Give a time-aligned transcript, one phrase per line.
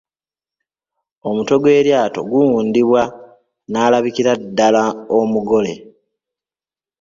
[1.27, 3.01] Omutwe gw’eryato guwundibwa
[3.71, 4.83] n'alabikira ddala
[5.19, 5.73] omugole.